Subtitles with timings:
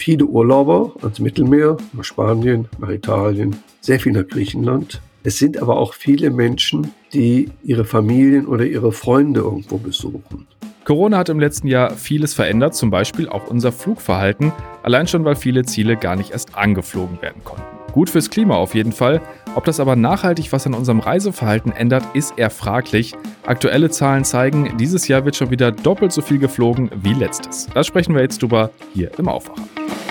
[0.00, 5.02] viele Urlauber ans Mittelmeer, nach Spanien, nach Italien, sehr viel nach Griechenland.
[5.24, 10.46] Es sind aber auch viele Menschen, die ihre Familien oder ihre Freunde irgendwo besuchen.
[10.84, 15.36] Corona hat im letzten Jahr vieles verändert, zum Beispiel auch unser Flugverhalten, allein schon weil
[15.36, 17.79] viele Ziele gar nicht erst angeflogen werden konnten.
[17.92, 19.20] Gut fürs Klima auf jeden Fall.
[19.54, 23.14] Ob das aber nachhaltig was an unserem Reiseverhalten ändert, ist eher fraglich.
[23.46, 27.66] Aktuelle Zahlen zeigen, dieses Jahr wird schon wieder doppelt so viel geflogen wie letztes.
[27.74, 29.62] Das sprechen wir jetzt drüber hier im Aufwacher.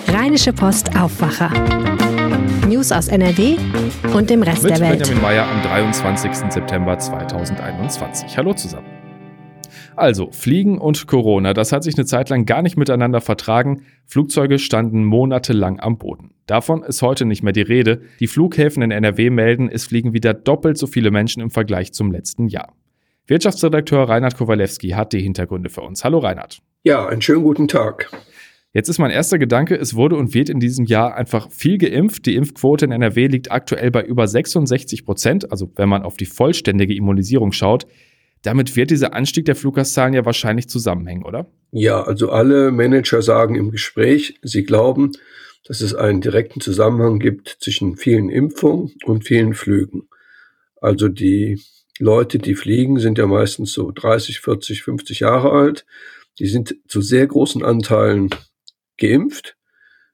[0.07, 1.51] Rheinische Post Aufwacher.
[2.67, 3.57] News aus NRW
[4.13, 4.99] und dem Rest Mit der Welt.
[4.99, 6.51] Benjamin Meyer am 23.
[6.51, 8.37] September 2021.
[8.37, 8.88] Hallo zusammen.
[9.95, 13.83] Also, Fliegen und Corona, das hat sich eine Zeit lang gar nicht miteinander vertragen.
[14.05, 16.31] Flugzeuge standen monatelang am Boden.
[16.45, 18.01] Davon ist heute nicht mehr die Rede.
[18.19, 22.11] Die Flughäfen in NRW melden, es fliegen wieder doppelt so viele Menschen im Vergleich zum
[22.11, 22.73] letzten Jahr.
[23.27, 26.03] Wirtschaftsredakteur Reinhard Kowalewski hat die Hintergründe für uns.
[26.03, 26.61] Hallo Reinhard.
[26.83, 28.09] Ja, einen schönen guten Tag.
[28.71, 32.27] Jetzt ist mein erster Gedanke, es wurde und wird in diesem Jahr einfach viel geimpft.
[32.27, 36.27] Die Impfquote in NRW liegt aktuell bei über 66 Prozent, also wenn man auf die
[36.27, 37.87] vollständige Immunisierung schaut.
[38.41, 41.51] Damit wird dieser Anstieg der Fluggastzahlen ja wahrscheinlich zusammenhängen, oder?
[41.71, 45.11] Ja, also alle Manager sagen im Gespräch, sie glauben,
[45.65, 50.07] dass es einen direkten Zusammenhang gibt zwischen vielen Impfungen und vielen Flügen.
[50.81, 51.61] Also die
[51.99, 55.85] Leute, die fliegen, sind ja meistens so 30, 40, 50 Jahre alt.
[56.39, 58.29] Die sind zu sehr großen Anteilen
[58.97, 59.57] geimpft,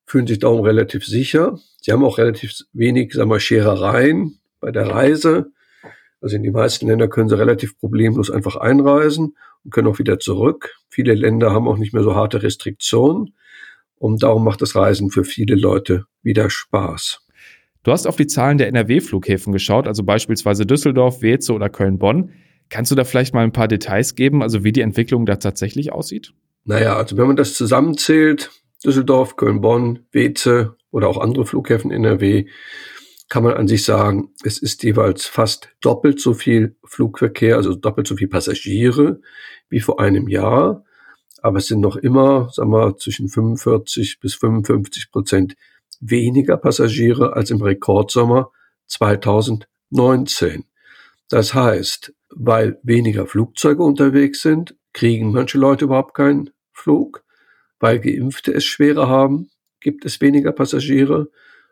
[0.06, 1.60] fühlen sich darum relativ sicher.
[1.80, 5.52] Sie haben auch relativ wenig, sagen wir, Scherereien bei der Reise.
[6.26, 10.18] Also in die meisten Länder können sie relativ problemlos einfach einreisen und können auch wieder
[10.18, 10.74] zurück.
[10.90, 13.36] Viele Länder haben auch nicht mehr so harte Restriktionen.
[13.94, 17.20] Und darum macht das Reisen für viele Leute wieder Spaß.
[17.84, 22.32] Du hast auf die Zahlen der NRW-Flughäfen geschaut, also beispielsweise Düsseldorf, Weze oder Köln-Bonn.
[22.70, 25.92] Kannst du da vielleicht mal ein paar Details geben, also wie die Entwicklung da tatsächlich
[25.92, 26.34] aussieht?
[26.64, 28.50] Naja, also wenn man das zusammenzählt,
[28.84, 32.48] Düsseldorf, Köln, Bonn, Weze oder auch andere Flughäfen NRW,
[33.30, 38.08] kann man an sich sagen, es ist jeweils fast doppelt so viel Flugverkehr, also doppelt
[38.08, 39.20] so viel Passagiere
[39.70, 40.84] wie vor einem Jahr.
[41.42, 45.56] Aber es sind noch immer, sagen wir, zwischen 45 bis 55 Prozent
[46.00, 48.52] weniger Passagiere als im Rekordsommer
[48.88, 50.66] 2019.
[51.30, 57.24] Das heißt, weil weniger Flugzeuge unterwegs sind, kriegen manche Leute überhaupt keinen Flug.
[57.80, 59.50] Weil Geimpfte es schwerer haben,
[59.80, 61.30] gibt es weniger Passagiere.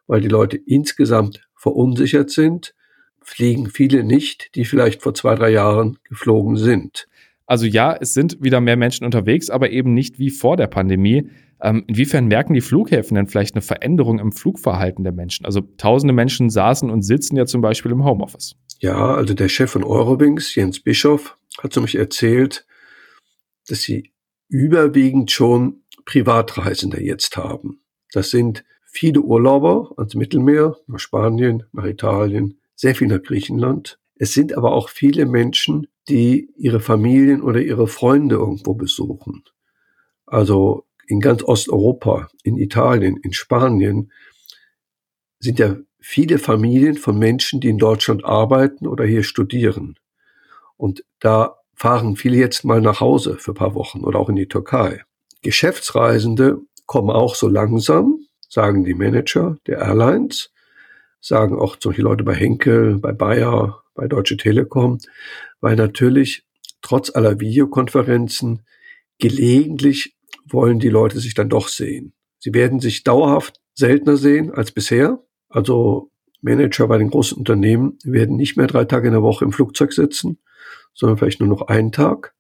[0.08, 2.76] Weil die Leute insgesamt verunsichert sind,
[3.22, 7.08] fliegen viele nicht, die vielleicht vor zwei, drei Jahren geflogen sind.
[7.46, 11.30] Also ja, es sind wieder mehr Menschen unterwegs, aber eben nicht wie vor der Pandemie.
[11.62, 15.46] Ähm, inwiefern merken die Flughäfen denn vielleicht eine Veränderung im Flugverhalten der Menschen?
[15.46, 18.56] Also tausende Menschen saßen und sitzen ja zum Beispiel im Homeoffice.
[18.80, 22.66] Ja, also der Chef von Eurowings, Jens Bischoff, hat zu mich erzählt,
[23.68, 24.12] dass sie
[24.50, 27.82] überwiegend schon Privatreisende jetzt haben.
[28.12, 34.00] Das sind viele Urlauber ans Mittelmeer, nach Spanien, nach Italien, sehr viel nach Griechenland.
[34.16, 39.44] Es sind aber auch viele Menschen, die ihre Familien oder ihre Freunde irgendwo besuchen.
[40.28, 44.12] Also in ganz Osteuropa, in Italien, in Spanien
[45.40, 49.98] sind ja viele Familien von Menschen, die in Deutschland arbeiten oder hier studieren.
[50.78, 54.36] Und da fahren viele jetzt mal nach Hause für ein paar Wochen oder auch in
[54.36, 55.02] die Türkei.
[55.42, 58.20] Geschäftsreisende kommen auch so langsam,
[58.54, 60.52] sagen die Manager der Airlines,
[61.20, 65.00] sagen auch solche Leute bei Henkel, bei Bayer, bei Deutsche Telekom,
[65.60, 66.46] weil natürlich
[66.84, 68.62] trotz aller Videokonferenzen
[69.18, 70.16] gelegentlich
[70.46, 72.14] wollen die Leute sich dann doch sehen.
[72.38, 75.24] Sie werden sich dauerhaft seltener sehen als bisher.
[75.50, 76.12] Also
[76.42, 79.94] Manager bei den großen Unternehmen werden nicht mehr drei Tage in der Woche im Flugzeug
[79.94, 80.38] sitzen,
[80.94, 82.36] sondern vielleicht nur noch einen Tag,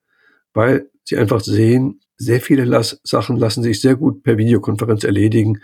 [0.54, 5.60] weil sie einfach sehen, sehr viele Las Sachen lassen sich sehr gut per Videokonferenz erledigen.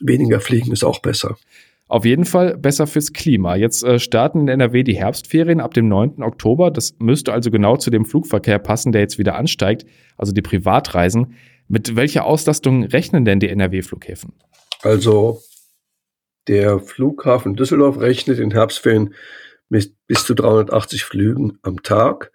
[0.00, 1.36] Weniger fliegen ist auch besser.
[1.88, 3.56] Auf jeden Fall besser fürs Klima.
[3.56, 6.22] Jetzt äh, starten in NRW die Herbstferien ab dem 9.
[6.22, 6.70] Oktober.
[6.70, 9.86] Das müsste also genau zu dem Flugverkehr passen, der jetzt wieder ansteigt,
[10.18, 11.34] also die Privatreisen.
[11.66, 14.34] Mit welcher Auslastung rechnen denn die NRW-Flughäfen?
[14.82, 15.40] Also
[16.46, 19.14] der Flughafen Düsseldorf rechnet in Herbstferien
[19.70, 22.32] mit bis zu 380 Flügen am Tag.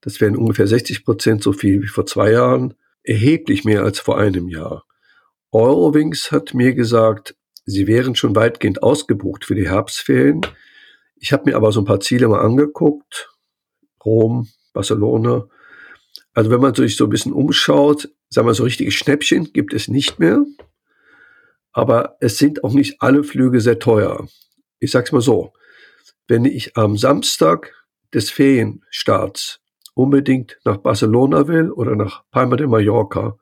[0.00, 2.74] Das wären ungefähr 60 Prozent so viel wie vor zwei Jahren,
[3.06, 4.84] erheblich mehr als vor einem Jahr.
[5.52, 10.42] Eurowings hat mir gesagt, sie wären schon weitgehend ausgebucht für die Herbstferien.
[11.16, 13.30] Ich habe mir aber so ein paar Ziele mal angeguckt.
[14.04, 15.48] Rom, Barcelona.
[16.34, 19.88] Also wenn man sich so ein bisschen umschaut, sagen wir so richtige Schnäppchen gibt es
[19.88, 20.44] nicht mehr.
[21.72, 24.28] Aber es sind auch nicht alle Flüge sehr teuer.
[24.78, 25.52] Ich sag's mal so.
[26.28, 27.72] Wenn ich am Samstag
[28.12, 29.60] des Ferienstarts
[29.96, 33.38] unbedingt nach Barcelona will oder nach Palma de Mallorca,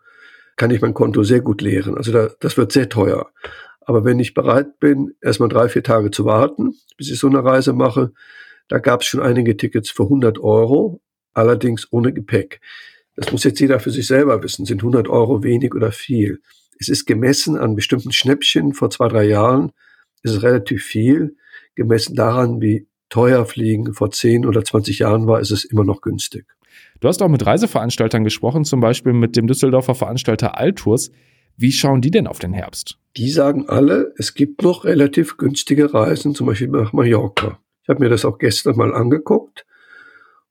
[0.56, 1.96] kann ich mein Konto sehr gut leeren.
[1.96, 3.32] Also da, das wird sehr teuer.
[3.80, 7.44] Aber wenn ich bereit bin, erstmal drei, vier Tage zu warten, bis ich so eine
[7.44, 8.12] Reise mache,
[8.68, 11.02] da gab es schon einige Tickets für 100 Euro,
[11.32, 12.60] allerdings ohne Gepäck.
[13.16, 14.64] Das muss jetzt jeder für sich selber wissen.
[14.64, 16.40] Sind 100 Euro wenig oder viel?
[16.78, 19.72] Es ist gemessen an bestimmten Schnäppchen vor zwei, drei Jahren.
[20.22, 21.36] ist Es relativ viel.
[21.74, 26.00] Gemessen daran, wie teuer Fliegen vor 10 oder 20 Jahren war, ist es immer noch
[26.00, 26.46] günstig.
[27.00, 31.10] Du hast auch mit Reiseveranstaltern gesprochen, zum Beispiel mit dem Düsseldorfer Veranstalter Altours.
[31.56, 32.98] Wie schauen die denn auf den Herbst?
[33.16, 37.60] Die sagen alle, es gibt noch relativ günstige Reisen, zum Beispiel nach Mallorca.
[37.82, 39.66] Ich habe mir das auch gestern mal angeguckt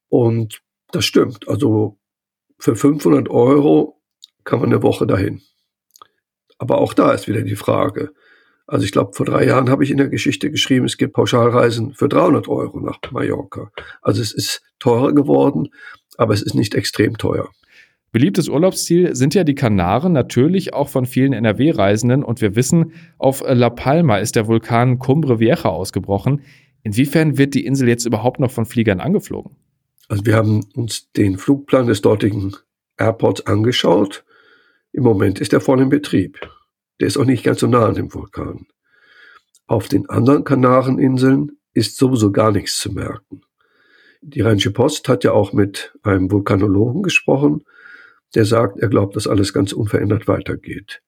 [0.08, 0.62] und
[0.92, 1.48] das stimmt.
[1.48, 1.98] Also
[2.60, 4.00] für 500 Euro
[4.44, 5.42] kann man eine Woche dahin.
[6.58, 8.14] Aber auch da ist wieder die Frage.
[8.66, 11.94] Also ich glaube, vor drei Jahren habe ich in der Geschichte geschrieben, es gibt Pauschalreisen
[11.94, 13.72] für 300 Euro nach Mallorca.
[14.02, 15.70] Also es ist teurer geworden,
[16.18, 17.50] aber es ist nicht extrem teuer.
[18.14, 22.24] Beliebtes Urlaubsziel sind ja die Kanaren, natürlich auch von vielen NRW-Reisenden.
[22.24, 26.42] Und wir wissen, auf La Palma ist der Vulkan Cumbre Vieja ausgebrochen.
[26.84, 29.56] Inwiefern wird die Insel jetzt überhaupt noch von Fliegern angeflogen?
[30.10, 32.56] Also wir haben uns den Flugplan des dortigen
[32.98, 34.24] Airports angeschaut.
[34.92, 36.40] Im Moment ist er voll in Betrieb.
[37.00, 38.68] Der ist auch nicht ganz so nah an dem Vulkan.
[39.68, 43.42] Auf den anderen Kanareninseln ist sowieso gar nichts zu merken.
[44.22, 47.66] Die Rheinische Post hat ja auch mit einem Vulkanologen gesprochen,
[48.36, 51.02] der sagt, er glaubt, dass alles ganz unverändert weitergeht.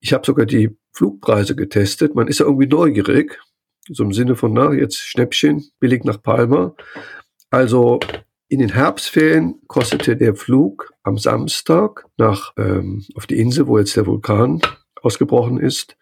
[0.00, 2.14] Ich habe sogar die Flugpreise getestet.
[2.14, 3.38] Man ist ja irgendwie neugierig,
[3.88, 6.74] so im Sinne von, na, jetzt Schnäppchen, billig nach Palma.
[7.50, 8.00] Also
[8.48, 13.96] in den Herbstferien kostete der Flug am Samstag nach ähm, auf die Insel, wo jetzt
[13.96, 14.60] der Vulkan
[15.02, 15.96] ausgebrochen ist,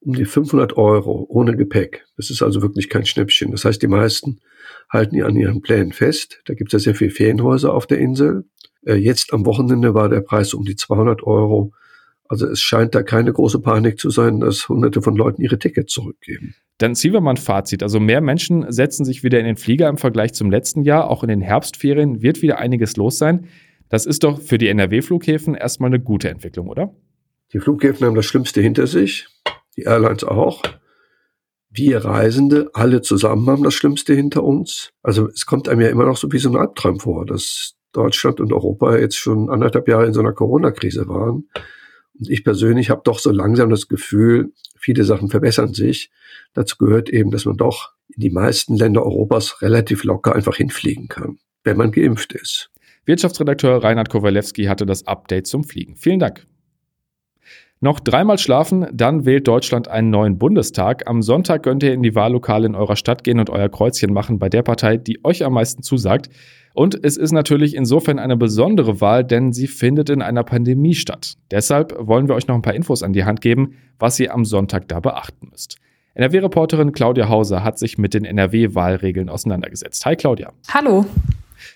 [0.00, 2.06] um die 500 Euro ohne Gepäck.
[2.16, 3.50] Das ist also wirklich kein Schnäppchen.
[3.50, 4.40] Das heißt, die meisten
[4.88, 6.40] halten an ihren Plänen fest.
[6.46, 8.44] Da gibt es ja sehr viele Ferienhäuser auf der Insel.
[8.86, 11.72] Äh, jetzt am Wochenende war der Preis um die 200 Euro.
[12.28, 15.92] Also es scheint da keine große Panik zu sein, dass hunderte von Leuten ihre Tickets
[15.92, 16.54] zurückgeben.
[16.76, 17.82] Dann ziehen wir mal ein Fazit.
[17.82, 21.10] Also mehr Menschen setzen sich wieder in den Flieger im Vergleich zum letzten Jahr.
[21.10, 23.46] Auch in den Herbstferien wird wieder einiges los sein.
[23.88, 26.94] Das ist doch für die NRW-Flughäfen erstmal eine gute Entwicklung, oder?
[27.52, 29.26] Die Flughäfen haben das Schlimmste hinter sich,
[29.76, 30.62] die Airlines auch.
[31.70, 34.90] Wir Reisende, alle zusammen haben das Schlimmste hinter uns.
[35.02, 38.40] Also es kommt einem ja immer noch so wie so ein Albtraum vor, dass Deutschland
[38.40, 41.48] und Europa jetzt schon anderthalb Jahre in so einer Corona-Krise waren.
[42.18, 46.10] Und ich persönlich habe doch so langsam das Gefühl, viele Sachen verbessern sich.
[46.54, 51.08] Dazu gehört eben, dass man doch in die meisten Länder Europas relativ locker einfach hinfliegen
[51.08, 52.70] kann, wenn man geimpft ist.
[53.04, 55.96] Wirtschaftsredakteur Reinhard Kowalewski hatte das Update zum Fliegen.
[55.96, 56.46] Vielen Dank.
[57.80, 61.08] Noch dreimal schlafen, dann wählt Deutschland einen neuen Bundestag.
[61.08, 64.40] Am Sonntag könnt ihr in die Wahllokale in eurer Stadt gehen und euer Kreuzchen machen
[64.40, 66.28] bei der Partei, die euch am meisten zusagt.
[66.74, 71.34] Und es ist natürlich insofern eine besondere Wahl, denn sie findet in einer Pandemie statt.
[71.52, 74.44] Deshalb wollen wir euch noch ein paar Infos an die Hand geben, was ihr am
[74.44, 75.76] Sonntag da beachten müsst.
[76.14, 80.04] NRW-Reporterin Claudia Hauser hat sich mit den NRW-Wahlregeln auseinandergesetzt.
[80.04, 80.52] Hi Claudia.
[80.74, 81.04] Hallo.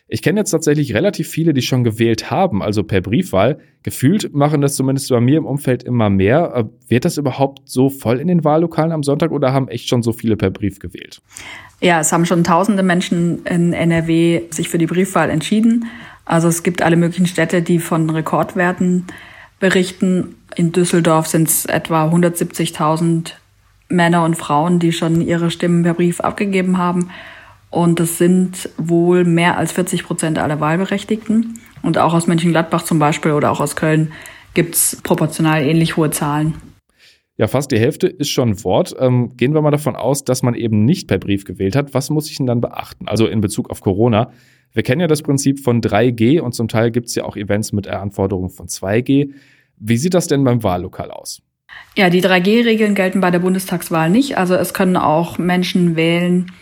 [0.09, 3.59] Ich kenne jetzt tatsächlich relativ viele, die schon gewählt haben, also per Briefwahl.
[3.83, 6.53] Gefühlt machen das zumindest bei mir im Umfeld immer mehr.
[6.55, 10.03] Äh, wird das überhaupt so voll in den Wahllokalen am Sonntag oder haben echt schon
[10.03, 11.21] so viele per Brief gewählt?
[11.81, 15.87] Ja, es haben schon tausende Menschen in NRW sich für die Briefwahl entschieden.
[16.25, 19.07] Also es gibt alle möglichen Städte, die von Rekordwerten
[19.59, 20.37] berichten.
[20.55, 23.33] In Düsseldorf sind es etwa 170.000
[23.89, 27.11] Männer und Frauen, die schon ihre Stimmen per Brief abgegeben haben.
[27.73, 31.59] Und das sind wohl mehr als 40 Prozent aller Wahlberechtigten.
[31.83, 34.13] Und auch aus Mönchengladbach zum Beispiel oder auch aus Köln
[34.53, 36.55] gibt es proportional ähnlich hohe Zahlen.
[37.39, 38.95] Ja, fast die Hälfte ist schon ein Wort.
[38.99, 41.95] Ähm, gehen wir mal davon aus, dass man eben nicht per Brief gewählt hat.
[41.95, 43.09] Was muss ich denn dann beachten?
[43.09, 44.31] Also in Bezug auf Corona.
[44.75, 47.73] Wir kennen ja das Prinzip von 3G und zum Teil gibt es ja auch Events
[47.73, 49.31] mit Anforderungen von 2G.
[49.79, 51.41] Wie sieht das denn beim Wahllokal aus?
[51.97, 54.37] Ja, die 3G-Regeln gelten bei der Bundestagswahl nicht.
[54.37, 56.53] Also es können auch Menschen wählen,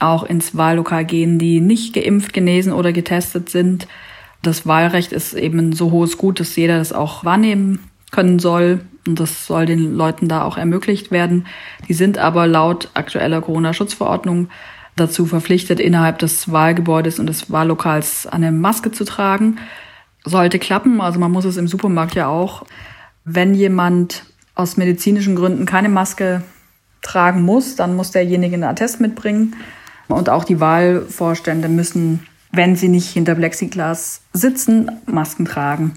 [0.00, 3.88] auch ins Wahllokal gehen, die nicht geimpft, genesen oder getestet sind.
[4.42, 8.80] Das Wahlrecht ist eben ein so hohes Gut, dass jeder das auch wahrnehmen können soll.
[9.06, 11.46] Und das soll den Leuten da auch ermöglicht werden.
[11.88, 14.48] Die sind aber laut aktueller Corona-Schutzverordnung
[14.96, 19.58] dazu verpflichtet, innerhalb des Wahlgebäudes und des Wahllokals eine Maske zu tragen.
[20.24, 22.64] Sollte klappen, also man muss es im Supermarkt ja auch
[23.24, 24.24] Wenn jemand
[24.54, 26.42] aus medizinischen Gründen keine Maske
[27.02, 29.54] tragen muss, dann muss derjenige einen Attest mitbringen.
[30.08, 35.92] Und auch die Wahlvorstände müssen, wenn sie nicht hinter Plexiglas sitzen, Masken tragen.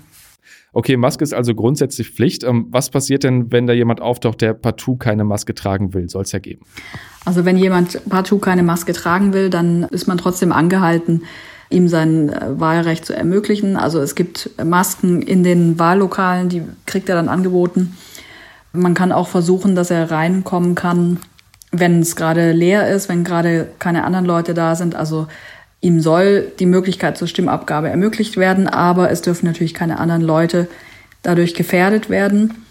[0.71, 2.43] Okay, Maske ist also grundsätzlich Pflicht.
[2.43, 6.09] Ähm, was passiert denn, wenn da jemand auftaucht, der partout keine Maske tragen will?
[6.09, 6.63] Soll es ja geben.
[7.25, 11.23] Also wenn jemand partout keine Maske tragen will, dann ist man trotzdem angehalten,
[11.71, 13.77] ihm sein äh, Wahlrecht zu ermöglichen.
[13.77, 17.97] Also es gibt Masken in den Wahllokalen, die kriegt er dann angeboten.
[18.71, 21.17] Man kann auch versuchen, dass er reinkommen kann,
[21.71, 24.95] wenn es gerade leer ist, wenn gerade keine anderen Leute da sind.
[24.95, 25.27] Also
[25.81, 30.67] ihm soll die Möglichkeit zur Stimmabgabe ermöglicht werden, aber es dürfen natürlich keine anderen Leute
[31.21, 32.65] dadurch gefährdet werden.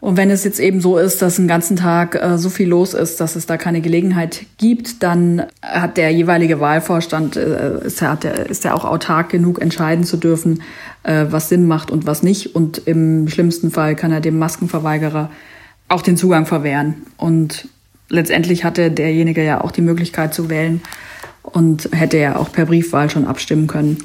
[0.00, 2.92] Und wenn es jetzt eben so ist, dass einen ganzen Tag äh, so viel los
[2.92, 8.16] ist, dass es da keine Gelegenheit gibt, dann hat der jeweilige Wahlvorstand, äh, ist, er,
[8.16, 10.62] der, ist er auch autark genug, entscheiden zu dürfen,
[11.04, 12.56] äh, was Sinn macht und was nicht.
[12.56, 15.30] Und im schlimmsten Fall kann er dem Maskenverweigerer
[15.86, 17.06] auch den Zugang verwehren.
[17.16, 17.68] Und
[18.12, 20.82] letztendlich hatte derjenige ja auch die Möglichkeit zu wählen
[21.42, 23.98] und hätte ja auch per Briefwahl schon abstimmen können.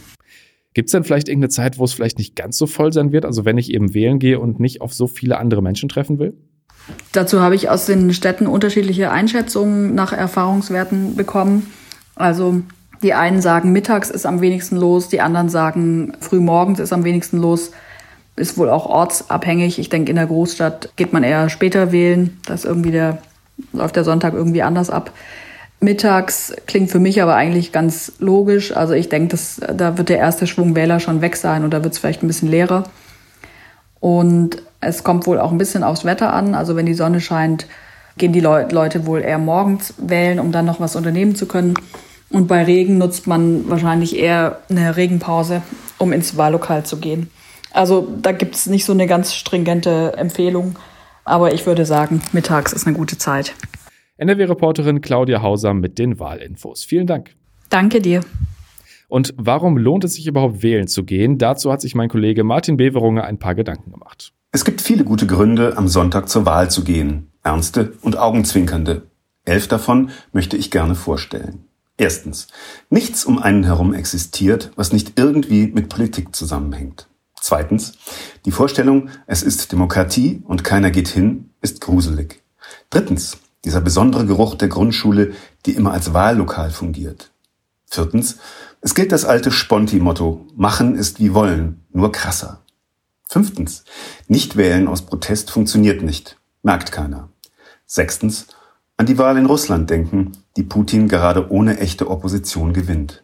[0.73, 3.25] Gibt es denn vielleicht irgendeine Zeit, wo es vielleicht nicht ganz so voll sein wird?
[3.25, 6.35] Also wenn ich eben wählen gehe und nicht auf so viele andere Menschen treffen will?
[7.11, 11.67] Dazu habe ich aus den Städten unterschiedliche Einschätzungen nach Erfahrungswerten bekommen.
[12.15, 12.61] Also
[13.01, 17.39] die einen sagen, mittags ist am wenigsten los, die anderen sagen, frühmorgens ist am wenigsten
[17.39, 17.71] los.
[18.35, 19.79] Ist wohl auch ortsabhängig.
[19.79, 22.37] Ich denke, in der Großstadt geht man eher später wählen.
[22.45, 23.17] Da ist irgendwie der,
[23.73, 25.11] läuft der Sonntag irgendwie anders ab.
[25.79, 28.75] Mittags klingt für mich aber eigentlich ganz logisch.
[28.75, 29.37] Also ich denke,
[29.75, 32.49] da wird der erste Schwung Wähler schon weg sein oder wird es vielleicht ein bisschen
[32.49, 32.85] leerer.
[33.99, 36.55] Und es kommt wohl auch ein bisschen aufs Wetter an.
[36.55, 37.67] Also wenn die Sonne scheint,
[38.17, 41.75] gehen die Le Leute wohl eher morgens wählen, um dann noch was unternehmen zu können.
[42.29, 45.61] Und bei Regen nutzt man wahrscheinlich eher eine Regenpause,
[45.97, 47.29] um ins Wahllokal zu gehen.
[47.71, 50.75] Also da gibt es nicht so eine ganz stringente Empfehlung.
[51.27, 53.53] Aber ich würde sagen, mittags ist eine gute Zeit.
[54.15, 56.85] NRW-Reporterin Claudia Hauser mit den Wahlinfos.
[56.85, 57.35] Vielen Dank.
[57.69, 58.21] Danke dir.
[59.09, 61.37] Und warum lohnt es sich überhaupt wählen zu gehen?
[61.37, 64.31] Dazu hat sich mein Kollege Martin Beverunge ein paar Gedanken gemacht.
[64.53, 67.27] Es gibt viele gute Gründe, am Sonntag zur Wahl zu gehen.
[67.43, 69.03] Ernste und augenzwinkernde.
[69.43, 71.65] Elf davon möchte ich gerne vorstellen.
[71.97, 72.47] Erstens.
[72.89, 77.09] Nichts um einen herum existiert, was nicht irgendwie mit Politik zusammenhängt.
[77.47, 77.93] Zweitens.
[78.43, 82.43] Die Vorstellung, es ist Demokratie und keiner geht hin, ist gruselig.
[82.89, 83.37] Drittens.
[83.63, 85.31] Dieser besondere Geruch der Grundschule,
[85.65, 87.31] die immer als Wahllokal fungiert.
[87.85, 88.39] Viertens,
[88.81, 92.63] es gilt das alte Sponti-Motto, machen ist wie wollen, nur krasser.
[93.29, 93.85] Fünftens,
[94.27, 97.29] nicht wählen aus Protest funktioniert nicht, merkt keiner.
[97.85, 98.47] Sechstens,
[98.97, 103.23] an die Wahl in Russland denken, die Putin gerade ohne echte Opposition gewinnt.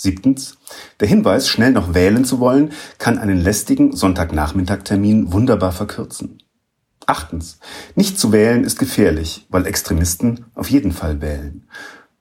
[0.00, 0.58] Siebtens,
[1.00, 6.40] der Hinweis, schnell noch wählen zu wollen, kann einen lästigen Sonntagnachmittagtermin wunderbar verkürzen.
[7.06, 7.58] Achtens.
[7.96, 11.66] Nicht zu wählen ist gefährlich, weil Extremisten auf jeden Fall wählen.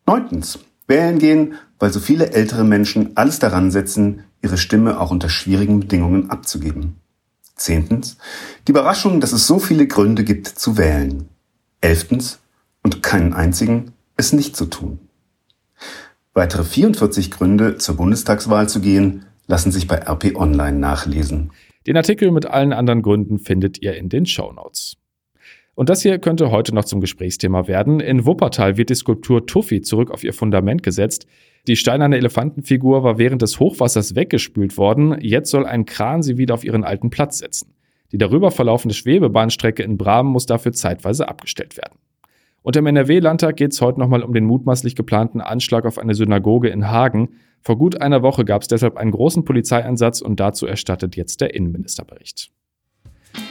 [0.08, 0.58] Neuntens.
[0.88, 5.80] Wählen gehen, weil so viele ältere Menschen alles daran setzen, ihre Stimme auch unter schwierigen
[5.80, 6.96] Bedingungen abzugeben.
[7.56, 8.18] Zehntens.
[8.68, 11.30] Die Überraschung, dass es so viele Gründe gibt zu wählen.
[11.82, 12.40] Elftens.
[12.82, 15.07] Und keinen einzigen, es nicht zu tun.
[16.38, 21.52] Weitere 44 Gründe, zur Bundestagswahl zu gehen, lassen sich bei RP Online nachlesen.
[21.88, 24.98] Den Artikel mit allen anderen Gründen findet ihr in den Show Notes.
[25.74, 28.00] Und das hier könnte heute noch zum Gesprächsthema werden.
[28.00, 31.26] In Wuppertal wird die Skulptur Tuffy zurück auf ihr Fundament gesetzt.
[31.66, 35.18] Die steinerne Elefantenfigur war während des Hochwassers weggespült worden.
[35.20, 37.74] Jetzt soll ein Kran sie wieder auf ihren alten Platz setzen.
[38.12, 41.98] Die darüber verlaufende Schwebebahnstrecke in Bramen muss dafür zeitweise abgestellt werden.
[42.64, 46.70] Und im NRW-Landtag geht es heute nochmal um den mutmaßlich geplanten Anschlag auf eine Synagoge
[46.70, 47.30] in Hagen.
[47.62, 51.54] Vor gut einer Woche gab es deshalb einen großen Polizeieinsatz und dazu erstattet jetzt der
[51.54, 52.52] Innenministerbericht.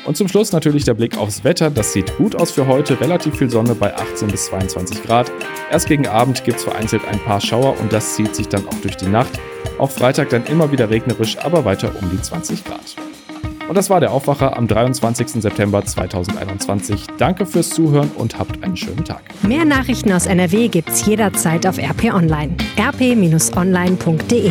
[0.05, 1.71] Und zum Schluss natürlich der Blick aufs Wetter.
[1.71, 3.01] Das sieht gut aus für heute.
[3.01, 5.31] Relativ viel Sonne bei 18 bis 22 Grad.
[5.71, 8.81] Erst gegen Abend gibt es vereinzelt ein paar Schauer und das zieht sich dann auch
[8.83, 9.39] durch die Nacht.
[9.79, 13.06] Auch Freitag dann immer wieder regnerisch, aber weiter um die 20 Grad.
[13.69, 15.29] Und das war der Aufwacher am 23.
[15.43, 17.07] September 2021.
[17.19, 19.23] Danke fürs Zuhören und habt einen schönen Tag.
[19.43, 22.57] Mehr Nachrichten aus NRW gibt's jederzeit auf RP Online.
[22.79, 24.51] rp-online.de